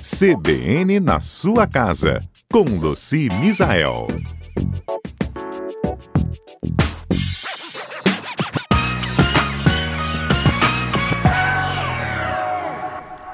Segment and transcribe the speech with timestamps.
[0.00, 2.20] CBN na sua casa,
[2.52, 4.06] com Luci Misael.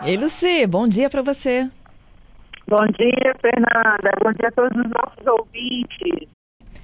[0.07, 1.71] Ei, Luci, bom dia para você.
[2.67, 4.11] Bom dia, Fernanda.
[4.25, 6.29] Bom dia a todos os nossos ouvintes.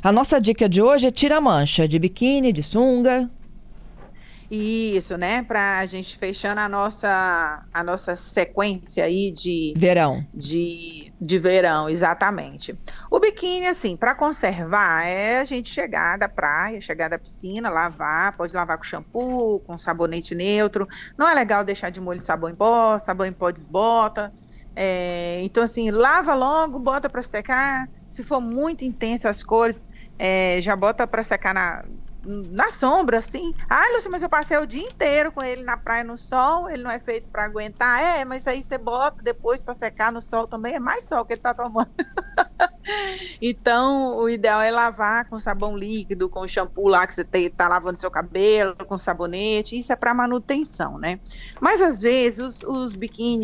[0.02, 3.30] A nossa dica de hoje é tira mancha de biquíni, de sunga.
[4.54, 5.42] Isso, né?
[5.42, 10.22] Para a gente fechando a nossa, a nossa sequência aí de verão.
[10.34, 12.78] De, de verão, exatamente.
[13.10, 18.36] O biquíni, assim, para conservar, é a gente chegar da praia, chegar da piscina, lavar,
[18.36, 20.86] pode lavar com shampoo, com sabonete neutro.
[21.16, 24.30] Não é legal deixar de molho sabão em pó, sabão em pó desbota.
[24.76, 27.88] É, então, assim, lava logo, bota para secar.
[28.06, 29.88] Se for muito intensa as cores,
[30.18, 31.82] é, já bota para secar na,
[32.24, 33.52] na sombra, assim.
[33.68, 36.82] Ai, Lúcia, mas eu passei o dia inteiro com ele na praia no sol, ele
[36.82, 38.00] não é feito para aguentar.
[38.00, 41.32] É, mas aí você bota depois para secar no sol também, é mais sol que
[41.34, 41.92] ele tá tomando.
[43.40, 47.98] então, o ideal é lavar com sabão líquido, com shampoo lá que você tá lavando
[47.98, 51.20] seu cabelo, com sabonete, isso é para manutenção, né?
[51.60, 52.92] Mas às vezes os, os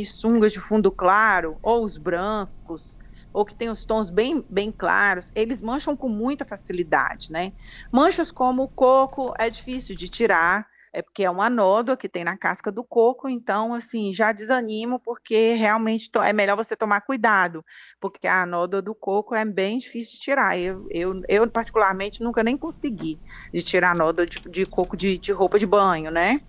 [0.05, 2.99] sungas de fundo claro, ou os brancos,
[3.33, 7.53] ou que tem os tons bem, bem claros, eles mancham com muita facilidade, né?
[7.93, 12.25] Manchas como o coco é difícil de tirar, é porque é uma nódoa que tem
[12.25, 17.65] na casca do coco, então, assim, já desanimo, porque realmente é melhor você tomar cuidado,
[18.01, 20.59] porque a nódoa do coco é bem difícil de tirar.
[20.59, 23.21] Eu, eu, eu particularmente, nunca nem consegui
[23.53, 26.41] de tirar nódoa de, de coco de, de roupa de banho, né?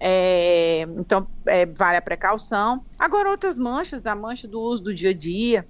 [0.00, 2.82] É, então, é, vale a precaução.
[2.98, 5.66] Agora, outras manchas, a mancha do uso do dia a dia,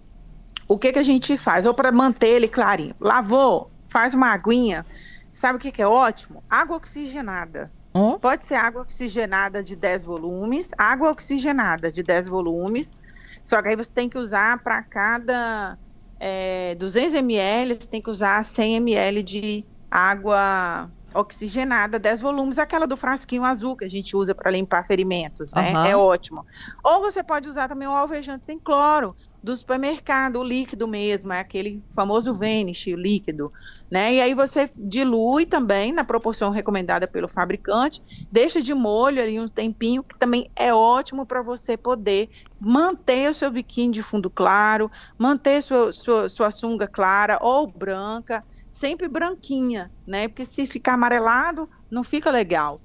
[0.68, 1.66] o que, que a gente faz?
[1.66, 2.94] Ou para manter ele clarinho.
[3.00, 4.86] Lavou, faz uma aguinha.
[5.32, 6.42] Sabe o que, que é ótimo?
[6.48, 7.70] Água oxigenada.
[8.18, 12.94] Pode ser água oxigenada de 10 volumes, água oxigenada de 10 volumes.
[13.44, 15.78] Só que aí você tem que usar para cada
[16.18, 22.86] é, 200 ml, você tem que usar 100 ml de água oxigenada, 10 volumes, aquela
[22.86, 25.72] do frasquinho azul que a gente usa para limpar ferimentos, né?
[25.72, 25.86] Uhum.
[25.86, 26.44] É ótimo.
[26.84, 31.40] Ou você pode usar também o alvejante sem cloro, do supermercado, o líquido mesmo, é
[31.40, 33.50] aquele famoso Vanish, o líquido,
[33.90, 34.14] né?
[34.14, 39.48] E aí você dilui também na proporção recomendada pelo fabricante, deixa de molho ali um
[39.48, 42.28] tempinho, que também é ótimo para você poder
[42.60, 48.44] manter o seu biquíni de fundo claro, manter sua, sua, sua sunga clara ou branca,
[48.70, 50.28] sempre branquinha, né?
[50.28, 52.80] Porque se ficar amarelado, não fica legal.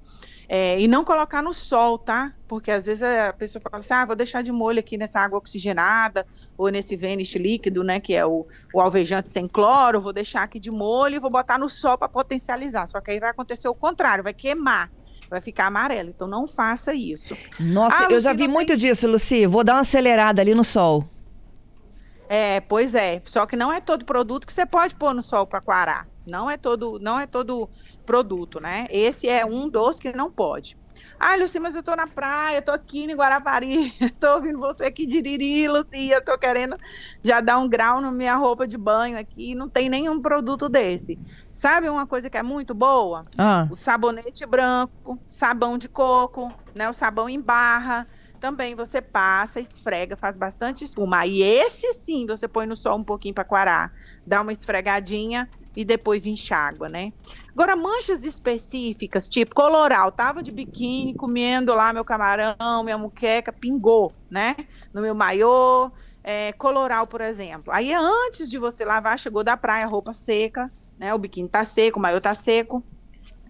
[0.48, 2.32] É, e não colocar no sol, tá?
[2.46, 5.38] Porque às vezes a pessoa fala assim, ah, vou deixar de molho aqui nessa água
[5.38, 6.26] oxigenada,
[6.58, 10.60] ou nesse Vanish líquido, né, que é o, o alvejante sem cloro, vou deixar aqui
[10.60, 12.86] de molho e vou botar no sol para potencializar.
[12.88, 14.90] Só que aí vai acontecer o contrário, vai queimar
[15.32, 16.10] vai ficar amarelo.
[16.10, 17.34] Então não faça isso.
[17.58, 18.76] Nossa, ah, eu já vi muito tem...
[18.76, 19.46] disso, Luci.
[19.46, 21.08] Vou dar uma acelerada ali no sol.
[22.28, 23.20] É, pois é.
[23.24, 26.06] Só que não é todo produto que você pode pôr no sol para quarar.
[26.26, 27.68] Não é todo, não é todo
[28.04, 28.86] produto, né?
[28.90, 30.76] Esse é um dos que não pode.
[31.18, 35.06] Ah, Luci, mas eu tô na praia, tô aqui em Guarapari, tô ouvindo você aqui
[35.06, 36.76] de Iriri, Lucia, tô querendo
[37.24, 41.18] já dar um grau na minha roupa de banho aqui, não tem nenhum produto desse.
[41.50, 43.24] Sabe uma coisa que é muito boa?
[43.38, 43.68] Ah.
[43.70, 48.06] O sabonete branco, sabão de coco, né, o sabão em barra,
[48.42, 51.24] também você passa, esfrega, faz bastante espuma.
[51.24, 53.92] E esse sim, você põe no sol um pouquinho para quarar,
[54.26, 57.12] dá uma esfregadinha e depois enxágua, né?
[57.54, 64.12] Agora, manchas específicas, tipo coloral, tava de biquíni, comendo lá meu camarão, minha muqueca, pingou,
[64.28, 64.56] né?
[64.92, 65.92] No meu maiô,
[66.24, 67.72] é, coloral, por exemplo.
[67.72, 71.14] Aí, antes de você lavar, chegou da praia, roupa seca, né?
[71.14, 72.84] O biquíni tá seco, o maiô tá seco.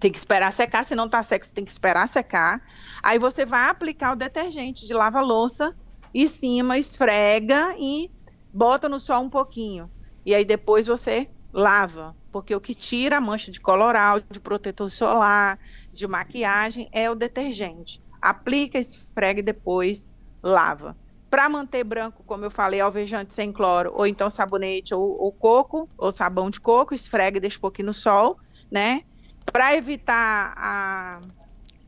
[0.02, 2.60] Tem que esperar secar, se não tá seco, você tem que esperar secar.
[3.04, 5.72] Aí você vai aplicar o detergente de lava-louça
[6.12, 8.10] em cima, esfrega e
[8.52, 9.88] bota no sol um pouquinho.
[10.26, 14.90] E aí depois você lava, porque o que tira a mancha de coloral, de protetor
[14.90, 15.56] solar,
[15.92, 18.00] de maquiagem é o detergente.
[18.20, 20.98] Aplica, esfrega e depois lava.
[21.30, 25.88] Para manter branco, como eu falei, alvejante sem cloro, ou então sabonete ou, ou coco,
[25.96, 28.36] ou sabão de coco, esfrega e deixa um pouquinho no sol,
[28.68, 29.02] né?
[29.50, 31.20] Para evitar a,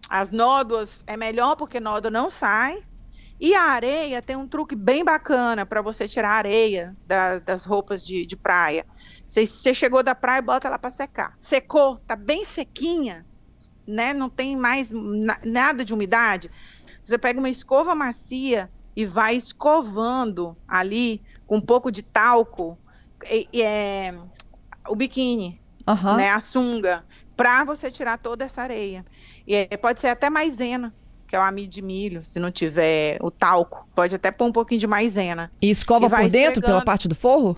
[0.08, 2.82] as nódoas, é melhor porque nódoa não sai.
[3.40, 7.64] E a areia tem um truque bem bacana para você tirar a areia da, das
[7.64, 8.86] roupas de, de praia.
[9.26, 11.34] Você, chegou da praia, bota ela para secar.
[11.36, 13.26] Secou, tá bem sequinha,
[13.86, 14.14] né?
[14.14, 16.50] Não tem mais na, nada de umidade.
[17.04, 22.78] Você pega uma escova macia e vai escovando ali com um pouco de talco
[23.26, 24.14] e, e é,
[24.88, 25.60] o biquíni,
[26.16, 26.30] né?
[26.30, 27.04] A sunga,
[27.36, 29.04] para você tirar toda essa areia.
[29.46, 30.94] E é, pode ser até maisena,
[31.26, 33.86] que é o amido de milho, se não tiver o talco.
[33.94, 35.50] Pode até pôr um pouquinho de maisena.
[35.60, 37.56] E escova E por dentro, pela parte do forro?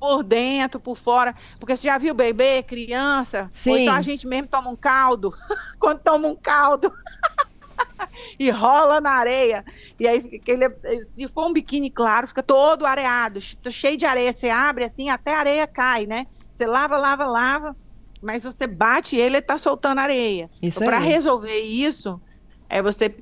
[0.00, 1.34] Por dentro, por fora.
[1.58, 3.48] Porque você já viu bebê, criança?
[3.50, 3.72] Sim.
[3.72, 5.32] Ou então a gente mesmo toma um caldo.
[5.78, 6.92] Quando toma um caldo.
[8.38, 9.64] e rola na areia.
[9.98, 10.68] E aí, aquele,
[11.02, 14.32] se for um biquíni claro, fica todo areado, che- cheio de areia.
[14.32, 16.24] Você abre assim, até a areia cai, né?
[16.58, 17.76] Você lava, lava, lava,
[18.20, 20.50] mas você bate ele, ele tá soltando areia.
[20.60, 21.06] Isso Para aí.
[21.06, 22.20] resolver isso,
[22.68, 23.14] é você.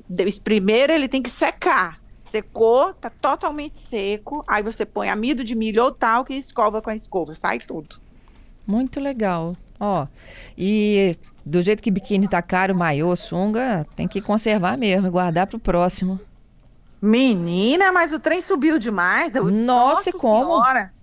[0.43, 2.00] Primeiro ele tem que secar.
[2.25, 4.43] Secou, tá totalmente seco.
[4.49, 8.00] Aí você põe amido de milho ou talco e escova com a escova, sai tudo.
[8.67, 9.55] Muito legal.
[9.79, 10.06] Ó,
[10.56, 15.47] e do jeito que biquíni tá caro, maiô, sunga, tem que conservar mesmo e guardar
[15.47, 16.19] pro próximo.
[17.03, 19.31] Menina, mas o trem subiu demais.
[19.31, 20.55] Nossa, e como?
[20.55, 20.95] Senhora.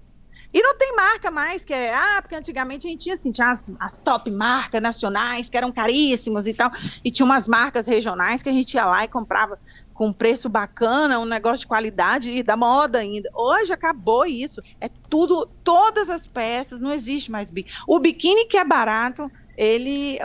[0.53, 3.51] E não tem marca mais, que é, ah, porque antigamente a gente tinha assim, tinha
[3.51, 6.71] as, as top marcas nacionais que eram caríssimas e tal,
[7.03, 9.57] e tinha umas marcas regionais que a gente ia lá e comprava
[9.93, 13.29] com preço bacana, um negócio de qualidade e da moda ainda.
[13.33, 14.61] Hoje acabou isso.
[14.81, 17.75] É tudo, todas as peças, não existe mais biquíni.
[17.87, 20.17] O biquíni que é barato, ele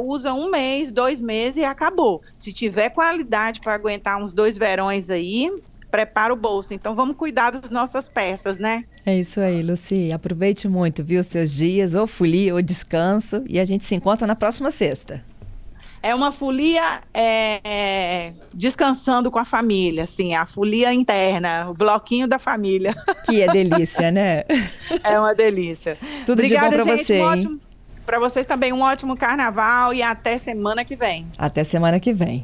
[0.00, 2.22] usa um mês, dois meses e acabou.
[2.34, 5.52] Se tiver qualidade para aguentar uns dois verões aí,
[5.90, 6.74] prepara o bolso.
[6.74, 8.84] Então vamos cuidar das nossas peças, né?
[9.04, 10.12] É isso aí, Luci.
[10.12, 14.36] Aproveite muito, viu, seus dias, ou folia, ou descanso, e a gente se encontra na
[14.36, 15.24] próxima sexta.
[16.02, 22.38] É uma folia é, descansando com a família, assim, a folia interna, o bloquinho da
[22.38, 22.94] família.
[23.26, 24.44] Que é delícia, né?
[25.02, 25.98] É uma delícia.
[26.24, 26.84] Tudo de bom gente.
[26.84, 27.60] você, Um ótimo,
[28.06, 31.26] para vocês também um ótimo carnaval e até semana que vem.
[31.36, 32.34] Até semana que vem.